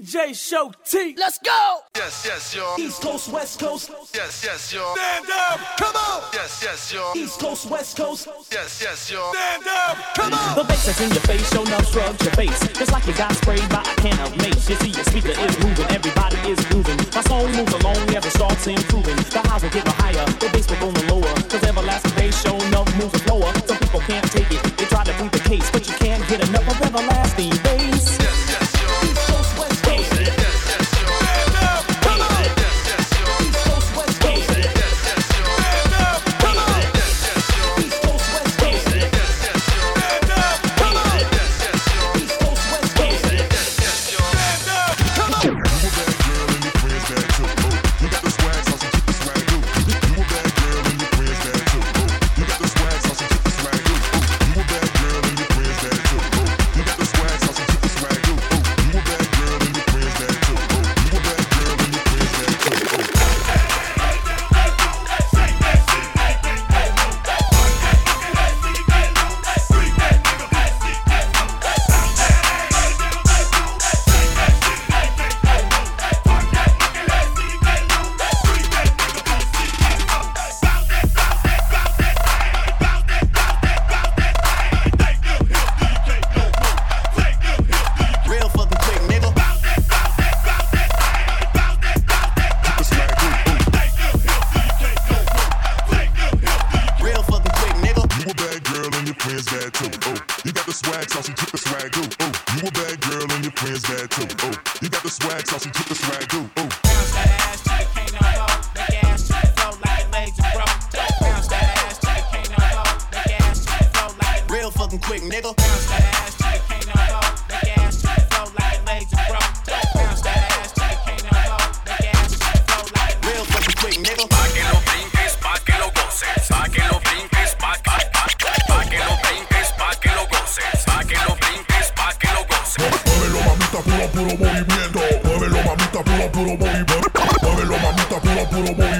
DJ 0.00 0.34
Show 0.34 0.72
T. 0.82 1.14
Let's 1.18 1.38
go. 1.44 1.80
Yes, 1.94 2.24
yes, 2.24 2.56
y'all. 2.56 2.80
East 2.80 3.02
Coast, 3.02 3.28
West 3.30 3.60
Coast. 3.60 3.90
Yes, 4.14 4.40
yes, 4.42 4.72
y'all. 4.72 4.96
Stand 4.96 5.26
up. 5.28 5.60
Come 5.76 5.96
on. 5.96 6.22
Yes, 6.32 6.60
yes, 6.64 6.92
y'all. 6.92 7.12
East 7.14 7.38
Coast, 7.38 7.68
West 7.68 7.98
Coast. 7.98 8.26
Yes, 8.50 8.80
yes, 8.80 9.10
y'all. 9.10 9.34
Stand 9.34 9.64
up. 9.68 9.98
Come 10.16 10.32
on. 10.32 10.56
The 10.56 10.64
bass 10.64 10.86
that's 10.86 11.00
in 11.02 11.10
your 11.10 11.20
face, 11.28 11.44
show 11.52 11.62
up, 11.76 11.84
shrug 11.84 12.16
your 12.22 12.32
face. 12.32 12.58
Just 12.72 12.92
like 12.92 13.06
you 13.06 13.12
got 13.12 13.32
sprayed 13.34 13.68
by 13.68 13.82
a 13.82 13.94
can 14.00 14.18
of 14.24 14.34
mace. 14.38 14.70
You 14.70 14.76
see 14.76 14.88
your 14.88 15.04
speaker 15.04 15.36
is 15.36 15.58
moving, 15.60 15.86
everybody 15.92 16.36
is 16.48 16.60
moving. 16.72 16.96
My 17.12 17.20
song 17.20 17.52
moves 17.52 17.74
along, 17.84 18.00
never 18.06 18.30
starts 18.30 18.66
improving. 18.66 19.16
The 19.16 19.42
highs 19.52 19.62
will 19.62 19.70
get 19.70 19.86
higher, 20.00 20.24
the 20.40 20.48
bass 20.48 20.64
will 20.70 20.80
go 20.80 20.88
lower. 21.12 21.34
Cause 21.44 21.62
everlasting 21.62 22.14
bass, 22.16 22.40
show 22.40 22.56
up, 22.56 22.88
moving 22.96 23.24
lower. 23.28 23.52
Some 23.68 23.76
people 23.76 24.00
can't 24.00 24.24
take 24.32 24.48
it. 24.48 24.64
They 24.80 24.86
try 24.86 25.04
to 25.04 25.12
prove 25.12 25.32
the 25.32 25.44
case, 25.44 25.70
but 25.70 25.86
you 25.86 25.92
can't 26.00 26.26
get 26.26 26.40
enough 26.48 26.64
of 26.64 26.80
everlasting 26.80 27.52
bass. 27.62 27.99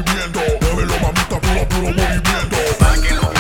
movimiento. 0.00 0.40
Muévelo, 0.62 1.00
mamita, 1.00 1.40
puro, 1.40 1.66
puro 1.68 1.92
movimiento. 1.92 3.39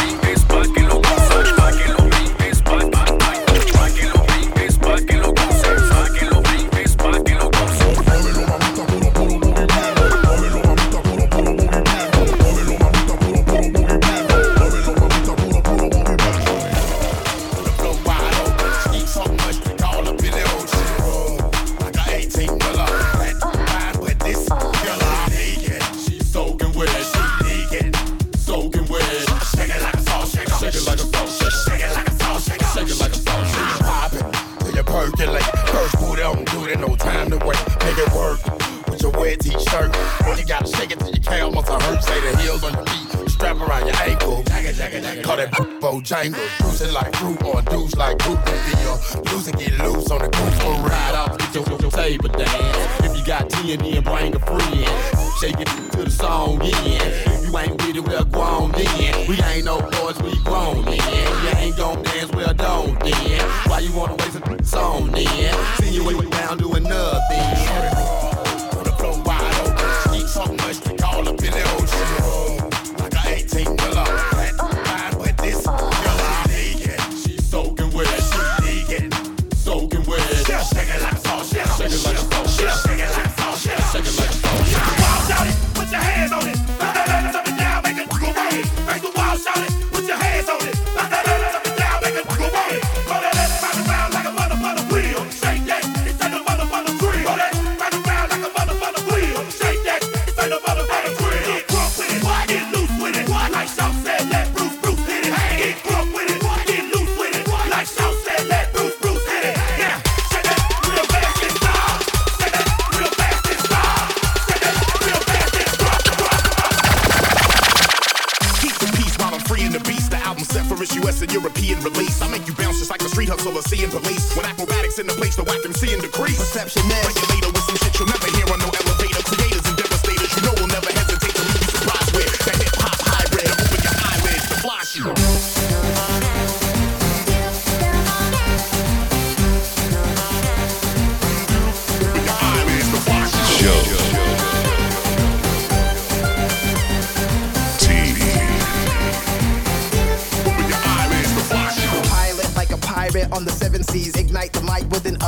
China. 46.10 46.39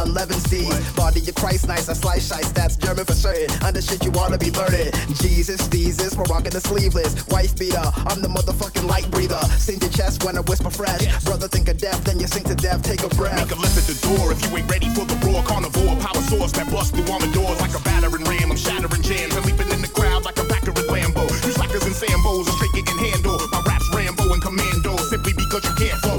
Light 0.07 0.29
with 0.29 0.53
an 0.53 0.57
unleavened. 0.63 0.97
Body 0.97 1.21
of 1.29 1.35
Christ, 1.35 1.69
nice, 1.69 1.89
I 1.89 1.93
slice 1.95 2.31
shice, 2.31 2.53
that's 2.53 2.77
German 2.77 3.05
for 3.05 3.15
certain. 3.15 3.51
Under 3.63 3.83
shit 3.83 4.05
you 4.05 4.11
wanna 4.11 4.39
be 4.39 4.51
learning. 4.51 4.93
Jesus, 5.15 5.69
Jesus, 5.69 6.17
we're 6.17 6.25
rocking 6.25 6.53
the 6.53 6.61
sleeveless. 6.61 7.27
Wife 7.29 7.57
beater, 7.57 7.83
I'm 8.07 8.21
the 8.23 8.29
motherfucking 8.29 8.89
light 8.89 9.11
breather. 9.11 9.41
Sing 9.59 9.81
your 9.81 9.91
chest 9.91 10.25
when 10.25 10.37
I 10.37 10.41
whisper 10.41 10.71
fresh. 10.71 11.07
Brother, 11.25 11.49
think 11.49 11.69
of 11.69 11.79
death, 11.79 12.05
then 12.05 12.21
you 12.21 12.27
sink 12.27 12.47
to 12.49 12.55
death, 12.55 12.83
take 12.83 13.03
a 13.03 13.09
breath. 13.15 13.37
Make 13.37 13.57
a 13.57 13.61
left 13.61 13.79
at 13.79 13.87
the 13.87 13.99
door 14.07 14.33
if 14.33 14.41
you 14.43 14.57
ain't 14.57 14.71
ready 14.71 14.89
for 14.95 15.05
the 15.05 15.17
raw 15.27 15.43
carnivore. 15.43 15.97
Power 15.97 16.23
source 16.23 16.53
that 16.53 16.71
bust 16.71 16.95
through 16.95 17.11
armor 17.13 17.31
doors 17.33 17.61
like 17.61 17.75
a 17.75 17.83
battering 17.83 18.25
ram. 18.25 18.51
I'm 18.51 18.57
shattering 18.57 19.03
jams 19.03 19.35
and 19.35 19.45
leaping 19.47 19.71
in 19.71 19.83
the 19.83 19.89
crowd 19.89 20.25
like 20.25 20.39
a 20.39 20.45
backer 20.45 20.71
in 20.71 20.87
Lambo. 20.89 21.29
You 21.47 21.53
slackers 21.53 21.85
and 21.85 21.95
Sambos 21.95 22.49
are 22.49 22.57
straight 22.57 22.73
getting 22.73 22.99
handle. 22.99 23.39
My 23.51 23.63
rap's 23.67 23.89
Rambo 23.95 24.33
and 24.33 24.43
Commando 24.43 24.97
simply 25.09 25.33
because 25.35 25.65
you 25.65 25.75
can't 25.75 25.99
flow. 26.01 26.19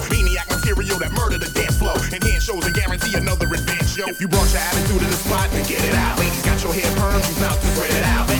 Shows 2.43 2.65
and 2.65 2.75
guarantee 2.75 3.15
another 3.15 3.47
advance, 3.47 3.95
yo. 3.95 4.05
If 4.05 4.19
you 4.19 4.27
brought 4.27 4.51
your 4.51 4.59
attitude 4.59 4.99
to 4.99 5.05
the 5.05 5.15
spot, 5.15 5.49
then 5.51 5.63
get 5.63 5.81
it 5.81 5.95
out. 5.95 6.19
Ladies 6.19 6.43
got 6.43 6.61
your 6.61 6.73
hair 6.73 6.91
permed, 6.97 7.23
you 7.29 7.37
about 7.37 7.61
to 7.61 7.67
spread 7.67 7.91
it 7.91 8.03
out. 8.03 8.32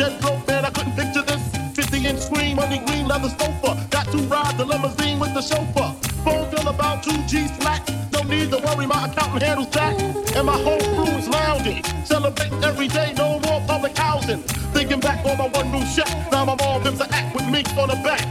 Dead 0.00 0.20
broke, 0.22 0.46
man, 0.48 0.64
I 0.64 0.70
couldn't 0.70 0.96
picture 0.96 1.22
this. 1.22 1.42
50 1.76 2.06
inch 2.06 2.20
screen, 2.20 2.56
money 2.56 2.78
green 2.86 3.06
leather 3.06 3.28
sofa. 3.28 3.70
Got 3.90 4.06
to 4.12 4.18
ride 4.32 4.56
the 4.56 4.64
limousine 4.64 5.18
with 5.20 5.34
the 5.34 5.42
chauffeur. 5.42 5.92
Phone 6.24 6.50
bill 6.50 6.68
about 6.68 7.02
2 7.02 7.10
G's 7.28 7.50
flat. 7.58 7.82
No 8.12 8.22
need 8.22 8.50
to 8.50 8.58
worry, 8.64 8.86
my 8.86 9.06
accountant 9.06 9.42
handles 9.42 9.70
that. 9.70 9.94
And 10.36 10.46
my 10.46 10.58
whole 10.66 10.86
crew 10.96 11.12
is 11.20 11.28
lounging. 11.28 11.84
Celebrating 12.04 12.64
every 12.64 12.88
day, 12.88 13.12
no 13.16 13.40
more 13.40 13.60
public 13.66 13.96
housing. 13.96 14.40
Thinking 14.74 15.00
back 15.00 15.24
on 15.26 15.36
my 15.36 15.48
one 15.48 15.70
room 15.70 15.84
shack. 15.84 16.10
Now 16.32 16.46
my 16.46 16.56
mom 16.56 16.82
lives 16.82 17.00
an 17.00 17.12
act 17.12 17.34
with 17.34 17.46
me 17.54 17.60
on 17.78 17.88
the 17.88 18.00
back. 18.08 18.24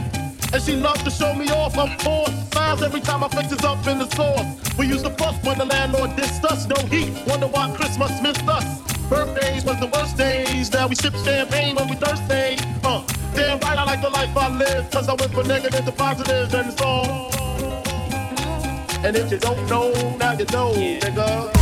And 0.52 0.60
she 0.60 0.74
loves 0.74 1.02
to 1.04 1.10
show 1.10 1.32
me 1.34 1.48
off, 1.50 1.78
of 1.78 1.90
course. 1.98 2.34
Smiles 2.50 2.82
every 2.82 3.00
time 3.00 3.20
my 3.20 3.28
face 3.28 3.52
is 3.52 3.62
up 3.62 3.86
in 3.86 3.98
the 4.00 4.08
sauce. 4.16 4.48
We 4.76 4.86
used 4.88 5.04
to 5.04 5.10
fuss 5.10 5.36
when 5.44 5.58
the 5.58 5.66
landlord 5.66 6.10
dissed 6.18 6.44
us. 6.44 6.66
No 6.66 6.78
heat, 6.86 7.12
wonder 7.28 7.46
why 7.46 7.72
Christmas 7.76 8.10
missed 8.20 8.48
us. 8.48 8.90
Birthdays 9.10 9.64
was 9.64 9.80
the 9.80 9.88
worst 9.88 10.16
days. 10.16 10.72
Now 10.72 10.86
we 10.86 10.94
sip 10.94 11.14
champagne 11.24 11.59
live. 15.36 15.42
Cause 15.42 15.48
I 15.48 15.48
went 15.48 15.48
from 15.48 15.48
negative 15.48 15.84
to 15.84 15.92
positive, 15.92 16.54
and 16.54 16.72
it's 16.72 16.82
all. 16.82 17.30
And 19.04 19.16
if 19.16 19.32
you 19.32 19.38
don't 19.38 19.68
know, 19.68 19.92
now 20.18 20.32
you 20.32 20.44
know, 20.46 20.72
nigga. 20.72 21.59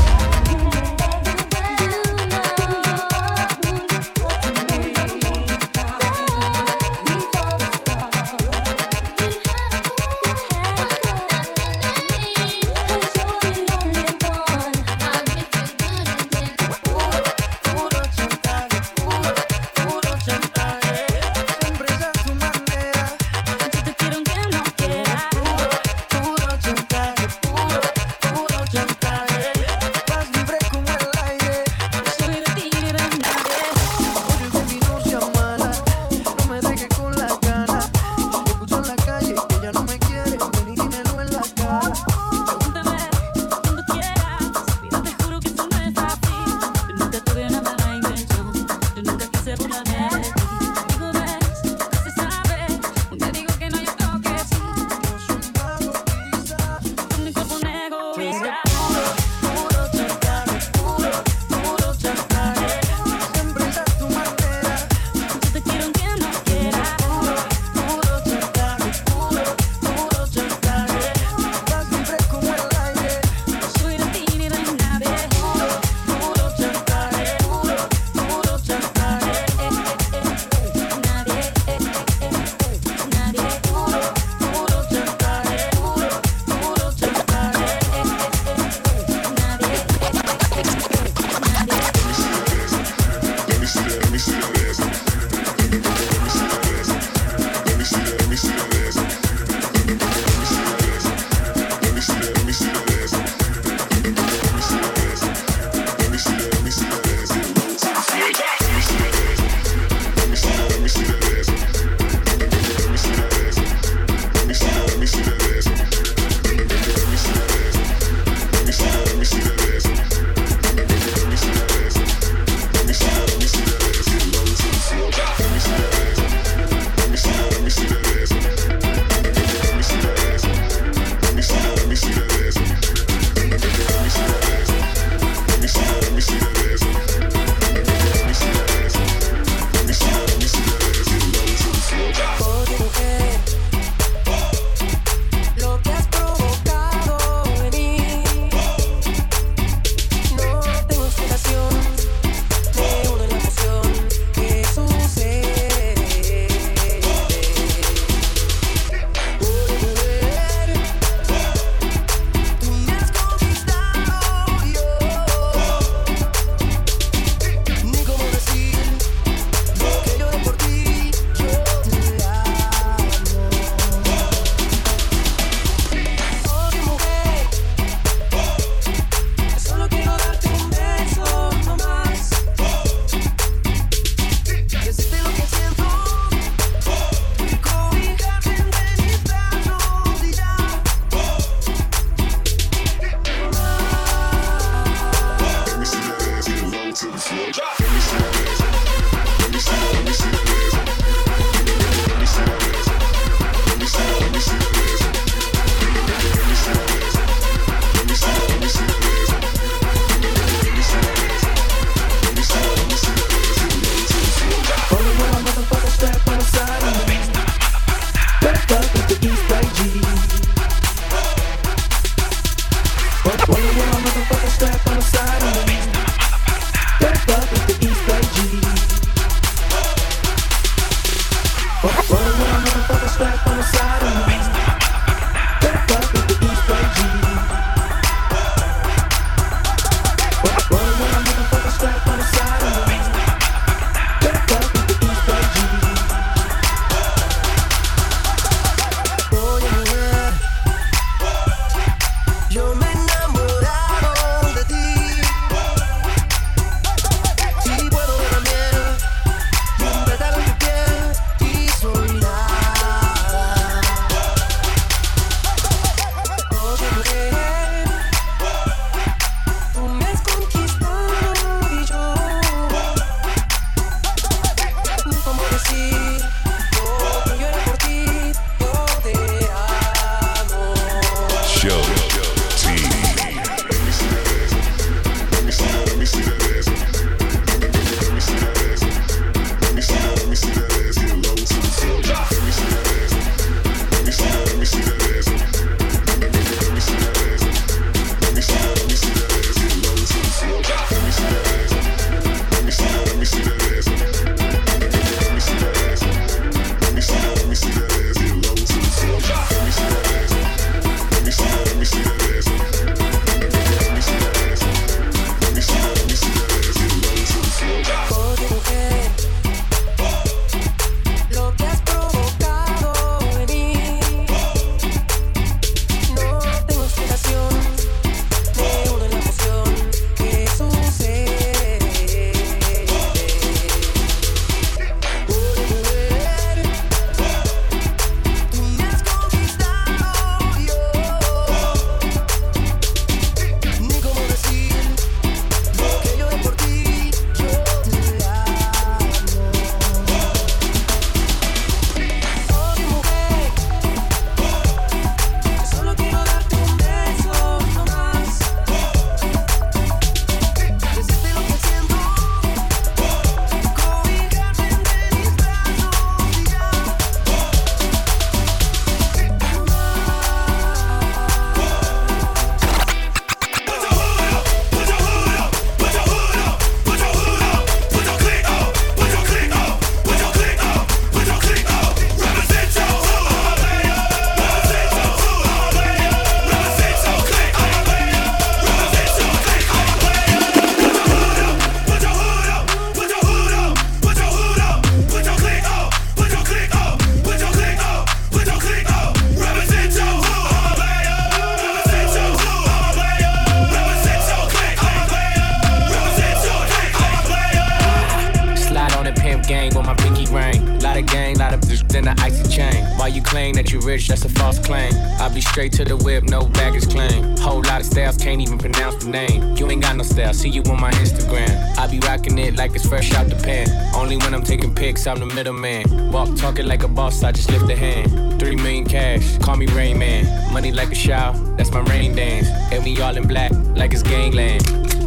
I'm 425.09 425.21
the 425.21 425.27
middleman. 425.27 426.13
Walk 426.13 426.37
talking 426.37 426.67
like 426.67 426.83
a 426.83 426.89
boss, 426.89 427.23
I 427.23 427.33
just 427.33 427.51
lift 427.51 427.71
a 427.71 427.77
hand. 427.77 428.39
Three 428.39 428.57
million 428.57 428.85
cash, 428.85 429.39
call 429.39 429.57
me 429.57 429.67
Rain 429.67 429.99
Man. 429.99 430.53
Money 430.53 430.71
like 430.71 430.93
a 430.93 430.95
shower, 430.95 431.35
that's 431.57 431.71
my 431.71 431.81
rain 431.81 432.15
dance. 432.15 432.49
And 432.73 432.85
we 432.85 433.01
all 433.01 433.17
in 433.17 433.27
black, 433.27 433.51
like 433.75 433.95
it's 433.95 434.03
gangland. 434.03 434.63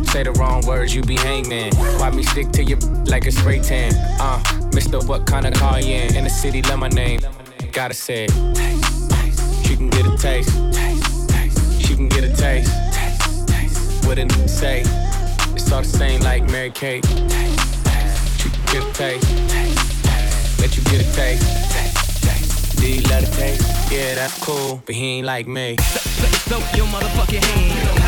Say 0.09 0.23
the 0.23 0.31
wrong 0.33 0.65
words, 0.65 0.95
you 0.95 1.03
be 1.03 1.15
hangman. 1.15 1.75
Why 1.99 2.09
me 2.09 2.23
stick 2.23 2.51
to 2.53 2.63
you 2.63 2.77
like 3.05 3.27
a 3.27 3.31
spray 3.31 3.59
tan? 3.59 3.93
Uh, 4.19 4.41
Mister, 4.73 4.99
what 4.99 5.27
kind 5.27 5.45
of 5.45 5.53
car 5.53 5.79
you 5.79 5.93
in? 5.93 6.15
In 6.15 6.23
the 6.23 6.29
city, 6.29 6.63
love 6.63 6.79
my 6.79 6.89
name. 6.89 7.19
Gotta 7.71 7.93
say. 7.93 8.27
She 9.63 9.75
can 9.77 9.89
get 9.89 10.05
a 10.07 10.17
taste. 10.17 10.49
She 11.79 11.95
can 11.95 12.09
get 12.09 12.23
a 12.23 12.35
taste. 12.35 12.71
What 14.05 14.17
it 14.17 14.31
say? 14.49 14.81
It's 15.53 15.71
all 15.71 15.81
the 15.81 15.87
same 15.87 16.21
like 16.21 16.49
Mary 16.49 16.71
Kate. 16.71 17.05
She 17.05 18.49
can 18.49 18.65
get 18.73 18.83
a 18.83 18.93
taste. 18.93 19.90
Let 20.61 20.77
you 20.77 20.83
get 20.83 21.01
a 21.01 21.11
taste. 21.11 22.77
Do 22.79 22.87
you 22.87 23.01
love 23.09 23.25
the 23.25 23.31
taste? 23.35 23.91
Yeah, 23.91 24.13
that's 24.13 24.37
cool, 24.45 24.81
but 24.85 24.93
he 24.93 25.17
ain't 25.17 25.25
like 25.25 25.47
me. 25.47 25.75
Throw 26.47 26.59
your 26.75 26.85
motherfucking 26.85 27.43
hand. 27.43 27.99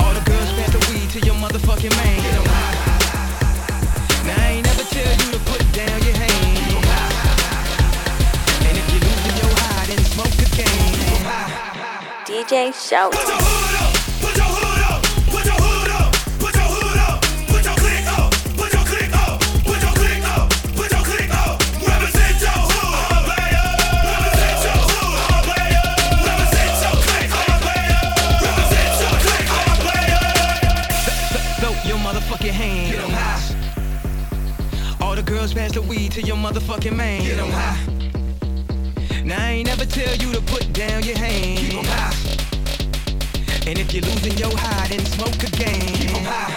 All 0.00 0.14
the 0.14 0.24
girls 0.24 0.50
pass 0.56 0.72
the 0.72 0.80
weed 0.90 1.10
to 1.10 1.20
your 1.20 1.34
motherfucking 1.34 1.94
man. 1.94 2.22
Now 4.26 4.42
I 4.42 4.48
ain't 4.52 4.66
never 4.66 4.84
tell 4.84 5.12
you 5.12 5.32
to 5.32 5.40
put 5.44 5.60
down 5.72 6.02
your 6.02 6.16
hand. 6.16 6.72
And 8.66 8.78
if 8.78 8.86
you're 8.92 9.04
losing 9.08 9.36
your 9.44 9.52
high, 9.60 9.86
then 9.86 10.02
smoke 10.04 10.32
a 10.40 10.48
cane. 10.56 10.96
DJ 12.24 12.72
Shout. 12.72 13.71
Girls 35.32 35.54
pass 35.54 35.72
the 35.72 35.80
weed 35.80 36.12
to 36.12 36.20
your 36.20 36.36
motherfucking 36.36 36.94
man. 36.94 37.22
Get 37.22 37.38
'em 37.38 37.50
high. 37.50 37.78
Now 39.24 39.42
I 39.46 39.50
ain't 39.52 39.66
never 39.66 39.86
tell 39.86 40.14
you 40.16 40.30
to 40.32 40.42
put 40.42 40.64
down 40.74 41.02
your 41.04 41.16
hand. 41.16 41.58
Keep 41.58 41.74
'em 41.78 41.84
high. 41.84 42.14
And 43.66 43.78
if 43.78 43.94
you're 43.94 44.04
losing 44.04 44.36
your 44.36 44.54
high, 44.54 44.88
then 44.88 45.04
smoke 45.06 45.42
again. 45.50 45.80
Keep 45.94 46.16
'em 46.16 46.24
high. 46.24 46.51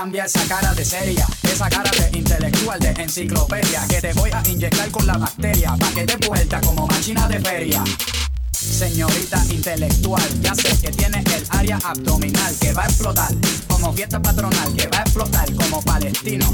Cambia 0.00 0.24
esa 0.24 0.42
cara 0.48 0.72
de 0.72 0.82
seria, 0.82 1.26
esa 1.42 1.68
cara 1.68 1.90
de 1.90 2.16
intelectual 2.16 2.80
de 2.80 2.88
enciclopedia 3.02 3.86
que 3.86 4.00
te 4.00 4.14
voy 4.14 4.30
a 4.32 4.42
inyectar 4.48 4.90
con 4.90 5.06
la 5.06 5.18
bacteria 5.18 5.76
pa' 5.78 5.90
que 5.90 6.06
te 6.06 6.26
vuelta 6.26 6.58
como 6.62 6.86
máquina 6.86 7.28
de 7.28 7.38
feria. 7.38 7.84
Señorita 8.50 9.44
intelectual, 9.50 10.40
ya 10.40 10.54
sé 10.54 10.74
que 10.80 10.90
tiene 10.90 11.18
el 11.18 11.44
área 11.50 11.78
abdominal 11.84 12.56
que 12.58 12.72
va 12.72 12.84
a 12.84 12.86
explotar 12.86 13.28
como 13.68 13.92
fiesta 13.92 14.22
patronal, 14.22 14.74
que 14.74 14.86
va 14.86 15.00
a 15.00 15.02
explotar 15.02 15.54
como 15.54 15.82
palestino. 15.82 16.50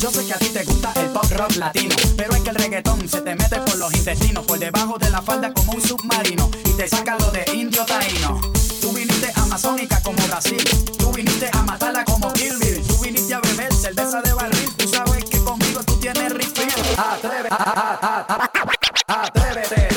Yo 0.00 0.10
sé 0.10 0.24
que 0.24 0.32
a 0.32 0.38
ti 0.38 0.48
te 0.48 0.64
gusta 0.64 0.90
el 0.96 1.08
pop 1.08 1.30
rock 1.32 1.56
latino, 1.56 1.94
pero 2.16 2.34
es 2.34 2.40
que 2.40 2.48
el 2.48 2.56
reggaetón 2.56 3.06
se 3.06 3.20
te 3.20 3.34
mete 3.34 3.60
por 3.60 3.76
los 3.76 3.92
intestinos, 3.92 4.46
por 4.46 4.58
debajo 4.58 4.96
de 4.96 5.10
la 5.10 5.20
falda 5.20 5.52
como 5.52 5.72
un 5.72 5.82
submarino 5.82 6.50
y 6.64 6.70
te 6.70 6.88
saca 6.88 7.18
lo 7.18 7.30
de 7.30 7.44
indio 7.52 7.84
taíno. 7.84 8.63
Viniste 9.24 9.40
amazónica 9.40 10.00
como 10.02 10.18
Brasil, 10.26 10.62
tú 10.98 11.10
viniste 11.12 11.48
a 11.50 11.62
matarla 11.62 12.04
como 12.04 12.30
Kill 12.34 12.58
Bill, 12.58 12.82
tú 12.86 12.98
viniste 12.98 13.32
a 13.32 13.40
beber 13.40 13.72
cerveza 13.72 14.20
de 14.20 14.34
barril, 14.34 14.70
tú 14.76 14.86
sabes 14.86 15.24
que 15.24 15.38
conmigo 15.42 15.80
tú 15.82 15.96
tienes 15.96 16.30
refill. 16.30 16.68
Atreve, 16.98 17.48
a- 17.50 17.54
a- 17.56 18.26
a- 18.28 18.50
a- 19.08 19.22
atrévete, 19.22 19.88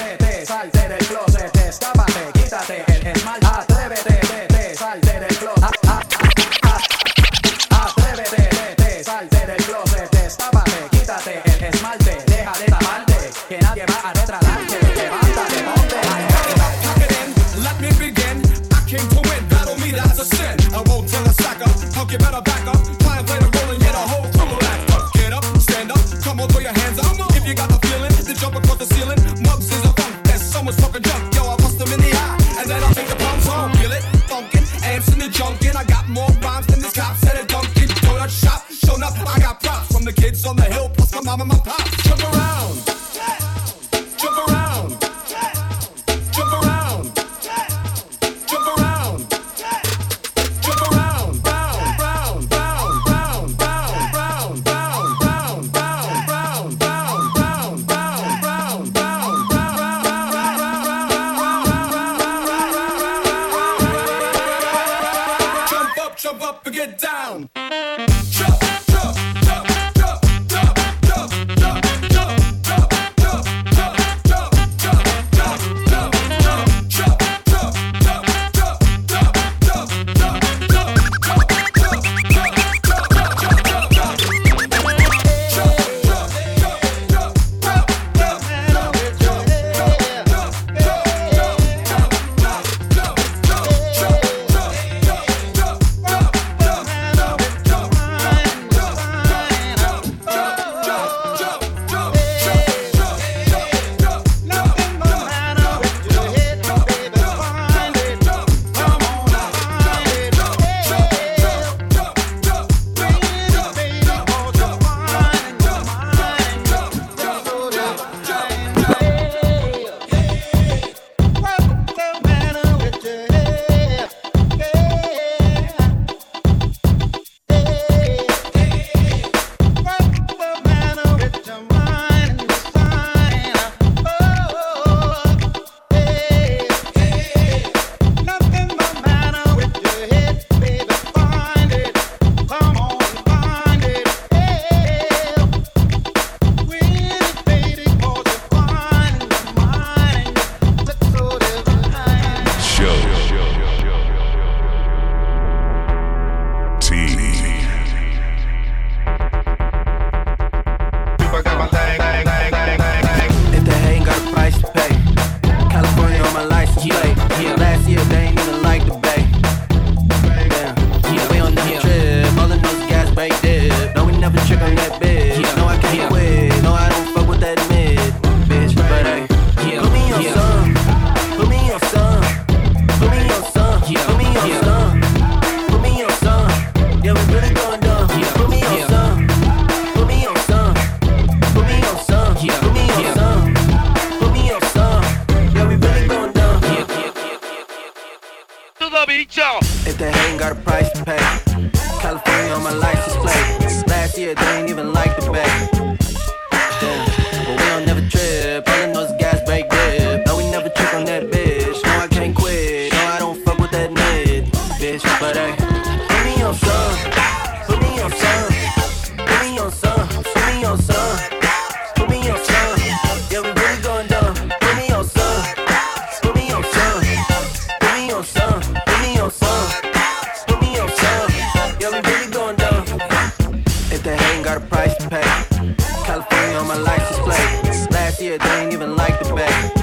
even 238.87 238.95
like 238.95 239.19
the 239.19 239.35
back. 239.35 239.76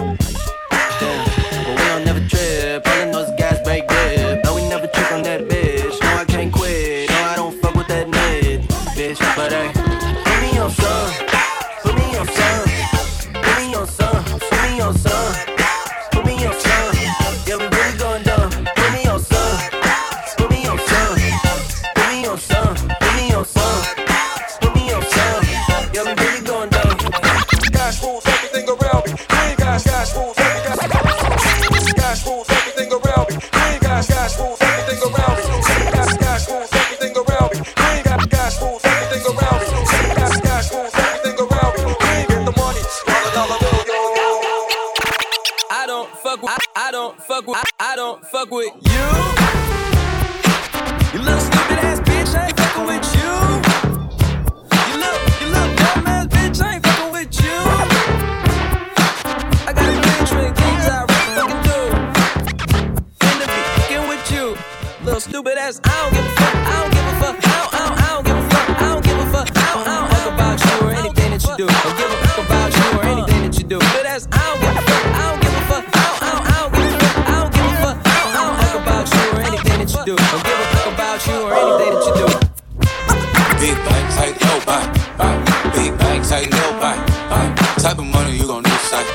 Type 87.85 87.99
of 87.99 88.07
money 88.07 88.39
you 88.39 88.47
gon' 88.47 88.63
need 88.63 88.81
sight. 88.89 89.07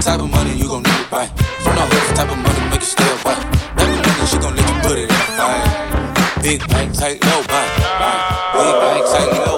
Type 0.00 0.20
of 0.20 0.30
money 0.30 0.54
you 0.56 0.66
gon' 0.66 0.82
need 0.82 0.96
to 0.96 1.10
buy. 1.10 1.26
From 1.60 1.76
the 1.76 1.82
hood, 1.82 2.16
type 2.16 2.30
of 2.32 2.38
money 2.38 2.70
make 2.70 2.80
you 2.80 2.86
stay 2.86 3.04
away. 3.04 3.36
Of 3.36 3.76
money 3.76 4.26
she 4.30 4.38
gon' 4.38 4.56
let 4.56 4.66
you 4.66 4.80
put 4.80 4.96
it 4.96 5.02
in 5.02 5.08
the 5.08 5.28
fire. 5.36 6.42
Big 6.42 6.66
bang, 6.68 6.90
tight, 6.90 7.20
bang, 7.20 7.44
bang. 7.52 8.20
Big 8.56 8.74
bang, 8.80 9.02
tight, 9.12 9.46
low 9.46 9.51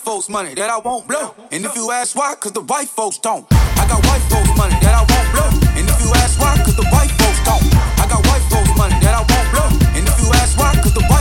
folks 0.00 0.28
money 0.28 0.54
that 0.54 0.70
I 0.70 0.78
won't 0.78 1.06
blow. 1.06 1.34
And 1.52 1.64
if 1.64 1.76
you 1.76 1.90
ask 1.90 2.16
why, 2.16 2.34
cause 2.34 2.52
the 2.52 2.62
white 2.62 2.88
folks 2.88 3.18
don't. 3.18 3.46
I 3.52 3.84
got 3.86 4.00
white 4.06 4.24
folks 4.32 4.50
money 4.56 4.74
that 4.80 4.94
I 4.96 5.04
won't 5.04 5.28
blow. 5.34 5.50
And 5.76 5.84
if 5.88 5.98
you 6.00 6.10
ask 6.16 6.40
why, 6.40 6.56
cause 6.64 6.76
the 6.76 6.88
white 6.88 7.12
folks 7.20 7.40
don't. 7.44 7.62
I 8.00 8.08
got 8.08 8.24
white 8.26 8.44
folks 8.48 8.72
money 8.76 8.96
that 9.04 9.12
I 9.12 9.22
won't 9.28 9.48
blow. 9.52 9.68
And 9.92 10.08
if 10.08 10.16
you 10.20 10.28
ask 10.40 10.56
why, 10.56 10.72
cause 10.80 10.94
the 10.94 11.04
white 11.12 11.19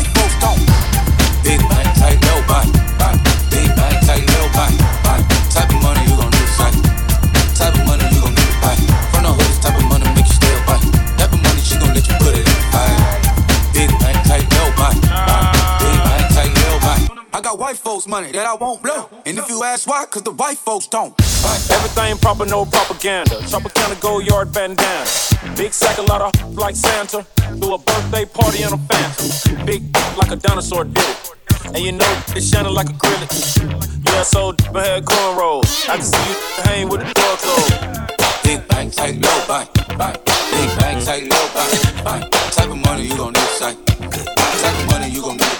folks 18.00 18.08
money 18.08 18.32
that 18.32 18.46
I 18.46 18.56
won't 18.56 18.82
blow. 18.82 19.10
And 19.26 19.38
if 19.38 19.50
you 19.50 19.64
ask 19.64 19.88
why, 19.88 20.06
cause 20.06 20.24
the 20.24 20.32
white 20.32 20.58
folks 20.58 20.88
don't. 20.88 21.14
Everything 21.70 22.18
proper, 22.18 22.46
no 22.46 22.66
propaganda. 22.66 23.36
Tropicana 23.52 24.00
go 24.00 24.20
yard 24.20 24.54
bandana. 24.54 25.06
Big 25.58 25.74
sack, 25.74 25.98
a 25.98 26.02
lot 26.04 26.22
of 26.22 26.56
like 26.56 26.76
Santa. 26.76 27.26
Do 27.60 27.74
a 27.74 27.78
birthday 27.78 28.26
party 28.26 28.64
in 28.64 28.72
a 28.72 28.78
phantom. 28.78 29.66
Big 29.66 29.84
like 30.18 30.32
a 30.32 30.38
dinosaur 30.38 30.86
did 30.86 31.04
it. 31.04 31.32
And 31.66 31.80
you 31.80 31.92
know 31.92 32.14
it's 32.36 32.50
shining 32.50 32.74
like 32.74 32.90
a 32.90 32.94
acrylic. 32.94 33.32
Yeah, 34.06 34.24
so 34.24 34.56
my 34.72 34.82
head 34.82 35.04
cornrows. 35.04 35.90
I 35.90 35.98
can 35.98 36.06
see 36.06 36.30
you 36.30 36.36
hang 36.64 36.90
with 36.90 37.02
the 37.02 37.14
door 37.14 37.36
closed. 37.44 38.44
Big 38.44 38.66
bang, 38.70 38.92
tight, 38.92 39.20
low 39.20 39.40
bang, 39.48 39.68
bang. 39.98 40.16
Big 40.56 40.70
bang, 40.80 41.04
tight, 41.04 41.24
low 41.28 41.46
bang, 41.54 42.04
bang. 42.04 42.32
Type 42.56 42.70
of 42.70 42.78
money 42.78 43.08
you 43.08 43.18
gon' 43.18 43.34
need 43.34 43.52
sight. 43.60 43.78
Type 43.86 44.80
of 44.80 44.88
money 44.88 45.10
you 45.10 45.22
gon' 45.22 45.38
need 45.38 45.60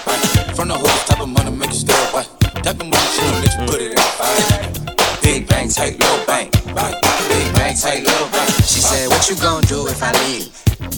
you 9.30 9.36
gonna 9.36 9.64
do 9.66 9.86
if 9.86 10.02
I 10.02 10.10
leave? 10.26 10.50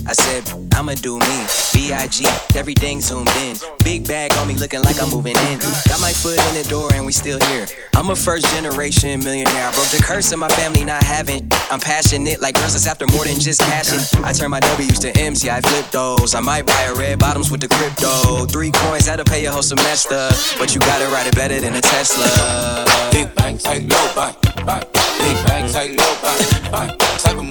I 0.09 0.15
said, 0.15 0.49
I'ma 0.75 0.95
do 0.95 1.19
me. 1.19 1.37
B.I.G. 1.75 2.25
Everything 2.57 3.01
zoomed 3.01 3.29
in. 3.45 3.57
Big 3.85 4.09
bag 4.09 4.33
on 4.39 4.49
me 4.49 4.55
looking 4.55 4.81
like 4.83 5.01
I'm 5.03 5.11
moving 5.11 5.37
in. 5.53 5.59
Got 5.59 6.01
my 6.01 6.13
foot 6.13 6.39
in 6.49 6.55
the 6.55 6.67
door 6.69 6.89
and 6.95 7.05
we 7.05 7.13
still 7.13 7.39
here. 7.51 7.67
I'm 7.95 8.09
a 8.09 8.17
first 8.17 8.47
generation 8.55 9.23
millionaire. 9.23 9.69
I 9.69 9.73
broke 9.73 9.89
the 9.89 10.03
curse 10.03 10.33
of 10.33 10.39
my 10.39 10.49
family 10.49 10.85
not 10.85 11.03
having. 11.03 11.47
I'm 11.71 11.81
passionate 11.81 12.41
like 12.41 12.55
girls 12.55 12.73
that's 12.73 12.87
after 12.87 13.07
more 13.09 13.25
than 13.25 13.39
just 13.39 13.61
passion. 13.61 13.99
I 14.25 14.33
turn 14.33 14.51
my 14.51 14.61
W's 14.61 14.99
to 15.01 15.11
M's, 15.19 15.45
yeah, 15.45 15.57
I 15.57 15.61
flip 15.61 15.91
those. 15.91 16.35
I 16.35 16.41
might 16.41 16.65
buy 16.67 16.83
a 16.89 16.95
red 16.95 17.19
bottoms 17.19 17.51
with 17.51 17.61
the 17.61 17.69
crypto. 17.69 18.47
Three 18.47 18.71
coins, 18.71 19.07
that'll 19.07 19.27
pay 19.27 19.43
your 19.43 19.53
whole 19.53 19.63
semester. 19.63 20.31
But 20.59 20.75
you 20.75 20.81
gotta 20.81 21.07
ride 21.13 21.27
it 21.27 21.37
better 21.37 21.61
than 21.61 21.75
a 21.75 21.83
Tesla. 21.83 23.11
Big 23.13 23.35
bang, 23.35 23.59
tight, 23.59 23.83
low 23.83 24.13
bang, 24.15 24.35
Big 24.63 24.71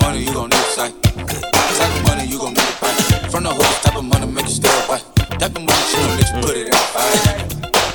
money 0.01 0.19
you 0.19 0.31
gon' 0.31 0.49
need 0.49 0.67
money 2.07 2.25
you 2.25 2.39
gon' 2.39 2.53
need 2.53 2.79
type 3.81 3.97
of 3.97 4.03
money 4.03 4.27
make 4.31 4.47
you 4.47 4.53
put 6.41 6.55
it 6.55 6.67
in. 6.67 6.73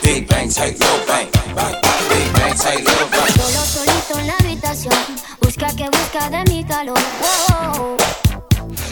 Big 0.03 0.29
bang. 0.29 0.49
Big 2.11 2.29
bang. 2.35 2.57
Solo 3.37 3.63
solito 3.65 4.19
en 4.19 4.27
la 4.27 4.35
habitación, 4.39 4.95
busca 5.41 5.69
que 5.69 5.89
busca 5.89 6.29
de 6.29 6.45
mi 6.51 6.65
calor. 6.65 6.99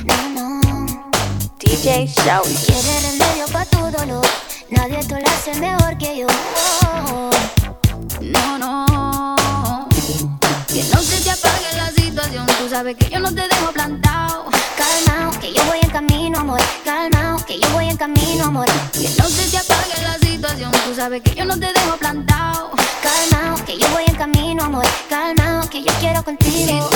No, 0.05 0.29
no. 0.31 0.61
DJ 1.59 2.07
Show. 2.07 2.43
Quiere 2.65 3.01
tu. 3.67 4.23
Nadie 4.71 5.05
te 5.05 5.21
lo 5.21 5.27
hace 5.27 5.55
mejor 5.61 5.99
que 5.99 6.19
yo. 6.19 6.27
No, 8.21 8.59
no. 8.59 9.44
Que 10.75 10.83
no 10.93 11.01
se 11.01 11.21
te 11.21 11.31
apague 11.31 11.77
la 11.77 11.89
situación, 11.93 12.47
tú 12.47 12.69
sabes 12.69 12.97
que 12.97 13.09
yo 13.09 13.21
no 13.21 13.33
te 13.33 13.43
dejo 13.43 13.71
plantado. 13.73 14.47
Calmao, 14.77 15.31
que 15.41 15.53
yo 15.53 15.63
voy 15.67 15.79
en 15.81 15.89
camino, 15.89 16.41
amor. 16.41 16.61
Calmao, 16.85 17.47
que 17.47 17.61
yo 17.61 17.69
voy 17.71 17.91
en 17.91 17.97
camino, 17.97 18.47
amor. 18.47 18.67
Que 18.93 19.09
no 19.17 19.29
se 19.29 19.49
te 19.53 19.59
apague 19.59 20.03
la 20.03 20.19
situación, 20.19 20.73
tú 20.73 20.93
sabes 20.97 21.23
que 21.23 21.33
yo 21.33 21.45
no 21.45 21.55
te 21.57 21.67
dejo 21.67 21.97
plantado. 21.97 22.73
Calmao, 23.05 23.65
que 23.65 23.79
yo 23.79 23.87
voy 23.91 24.03
en 24.05 24.17
camino, 24.17 24.65
amor. 24.65 24.85
Calmao, 25.09 25.71
que 25.71 25.81
yo 25.81 25.93
quiero 26.01 26.25
contigo. 26.25 26.91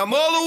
amolo. 0.00 0.39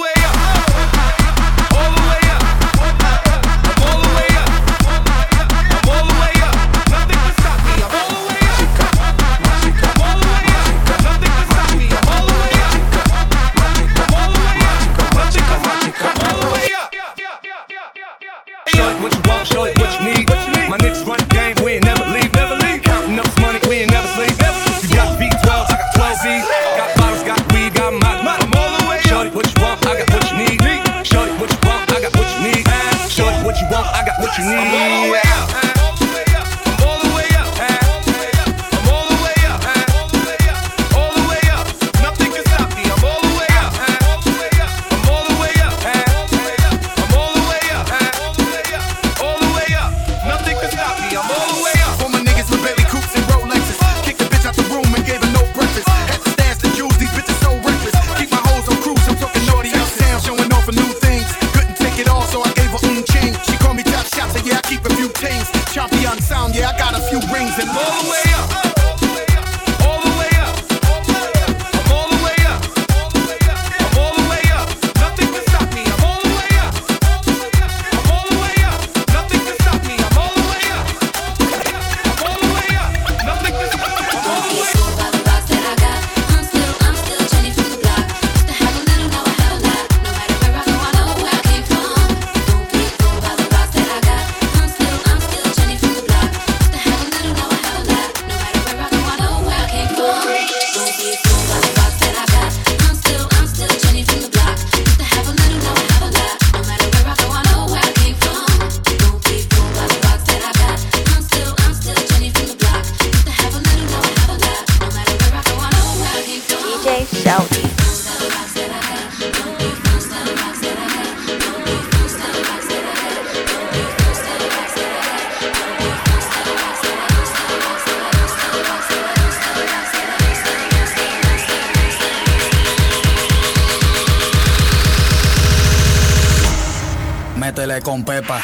con 138.04 138.06
Pepa. 138.06 138.42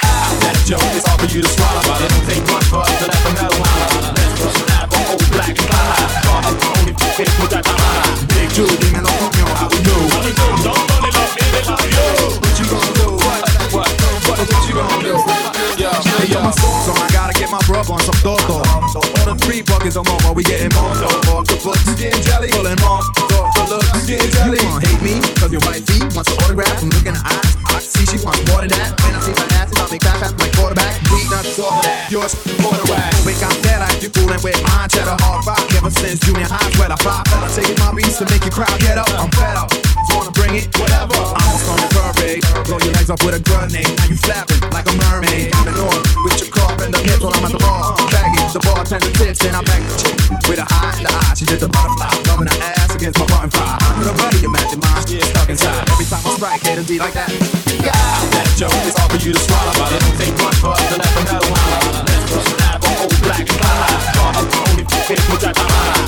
then 49.39 49.55
I 49.55 49.63
the 49.63 49.95
chick 49.95 50.17
with 50.47 50.59
a 50.59 50.65
eye 50.67 50.95
in 50.99 51.03
the 51.03 51.11
eye. 51.11 51.33
She 51.35 51.45
did 51.45 51.59
the 51.59 51.69
butterfly, 51.69 52.11
rubbing 52.27 52.51
her 52.51 52.59
ass 52.59 52.95
against 52.95 53.19
my 53.19 53.25
button 53.27 53.49
fry. 53.49 53.79
Could 53.95 54.07
nobody 54.11 54.43
imagine 54.43 54.79
mine 54.83 55.07
stuck 55.07 55.49
inside? 55.49 55.87
Every 55.89 56.05
time 56.05 56.23
I 56.27 56.31
strike, 56.35 56.61
hit 56.63 56.87
be 56.87 56.99
like 56.99 57.13
that. 57.15 57.31
Yeah, 57.79 57.95
that 58.35 58.47
joke 58.59 58.75
is 58.83 58.95
all 58.99 59.07
for 59.07 59.19
you 59.23 59.31
to 59.33 59.39
swallow, 59.39 59.73
but 59.79 59.91
it 59.95 59.99
don't 60.03 60.17
take 60.19 60.35
much 60.43 60.57
for 60.59 60.75
us 60.75 60.83
to 60.91 60.95
laugh 60.99 61.15
another 61.23 61.47
one. 61.47 61.63
Let's 62.03 62.25
push 62.27 62.49
live 62.59 62.83
on 62.83 62.95
old 62.99 63.15
black 63.23 63.47
fly. 63.47 63.87
Call 64.17 64.31
a 64.35 64.43
phone 64.51 64.79
if 64.83 65.21
put 65.31 65.39
that 65.41 65.55
behind. 65.55 65.98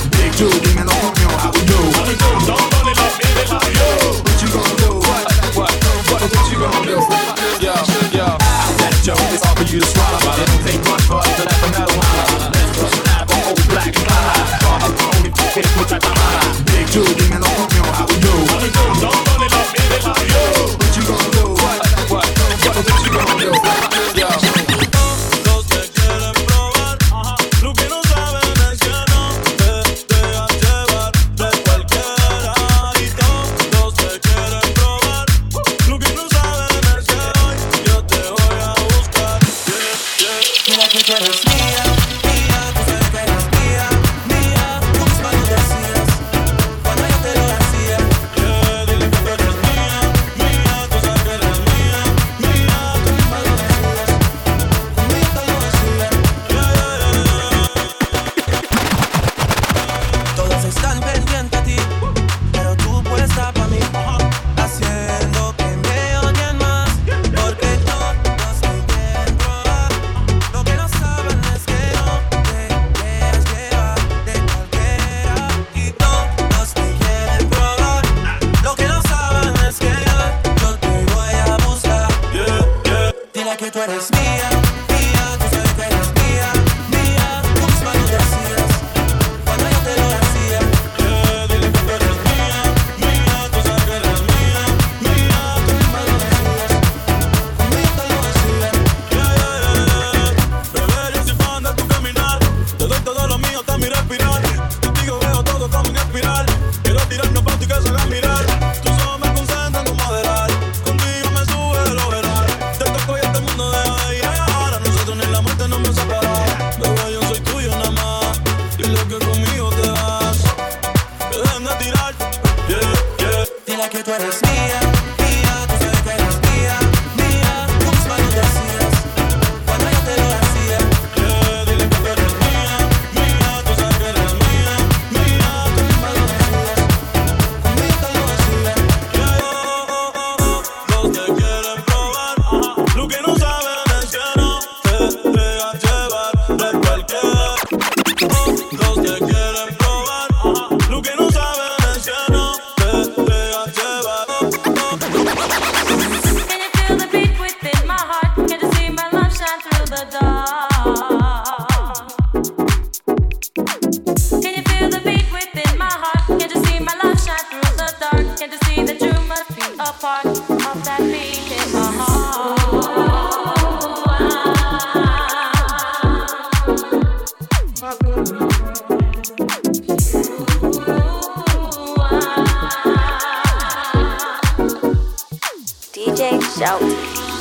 when 124.12 124.22
it's 124.24 124.51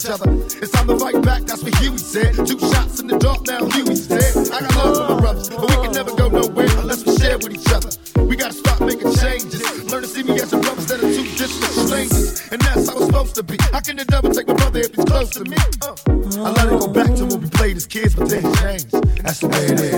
each 0.00 0.10
other. 0.10 0.30
It's 0.62 0.70
time 0.70 0.86
to 0.88 0.98
fight 0.98 1.20
back, 1.22 1.42
that's 1.42 1.62
what 1.62 1.74
Huey 1.76 1.98
said. 1.98 2.34
Two 2.46 2.58
shots 2.58 3.00
in 3.00 3.06
the 3.06 3.18
dark, 3.18 3.46
now 3.46 3.64
Huey's 3.66 4.06
dead. 4.08 4.32
I 4.52 4.60
got 4.60 4.76
love 4.76 4.96
for 4.96 5.14
my 5.14 5.20
brothers, 5.20 5.50
but 5.50 5.60
we 5.60 5.76
can 5.76 5.92
never 5.92 6.14
go 6.16 6.28
nowhere 6.28 6.68
unless 6.78 7.04
we 7.04 7.16
share 7.16 7.36
with 7.38 7.52
each 7.52 7.72
other. 7.72 7.90
We 8.24 8.36
gotta 8.36 8.54
start 8.54 8.80
making 8.80 9.12
changes. 9.16 9.60
Learn 9.92 10.02
to 10.02 10.08
see 10.08 10.22
me 10.22 10.40
as 10.40 10.52
a 10.52 10.58
brother 10.58 10.80
instead 10.80 11.04
of 11.04 11.10
two 11.14 11.24
distant 11.36 11.72
strangers. 11.86 12.48
And 12.50 12.62
that's 12.62 12.88
how 12.88 12.96
it's 12.96 13.06
supposed 13.06 13.34
to 13.36 13.42
be. 13.42 13.56
How 13.72 13.80
can 13.80 13.96
devil 13.96 14.30
take 14.30 14.48
my 14.48 14.54
brother 14.54 14.80
if 14.80 14.94
he's 14.94 15.04
close 15.04 15.30
to 15.30 15.44
me? 15.44 15.56
Uh, 15.82 15.94
I 16.44 16.50
let 16.56 16.72
it 16.72 16.80
go 16.80 16.88
back 16.88 17.14
to 17.16 17.26
when 17.26 17.40
we 17.40 17.48
played 17.50 17.76
as 17.76 17.86
kids, 17.86 18.14
but 18.14 18.28
things 18.28 18.60
changed. 18.60 18.90
That's 19.22 19.40
the 19.40 19.48
way 19.48 19.64
it 19.66 19.80
is. 19.80 19.89